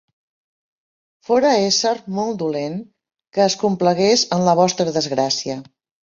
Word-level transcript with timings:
Fora 1.27 1.49
ésser 1.65 1.91
molt 2.19 2.39
dolent, 2.43 2.79
que 3.37 3.43
es 3.45 3.57
complagués 3.65 4.23
en 4.39 4.47
la 4.47 4.55
vostra 4.61 4.95
desgràcia! 4.97 5.59